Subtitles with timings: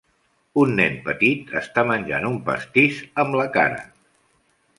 [0.61, 3.87] Un nen petit està menjant un pastís amb la cara.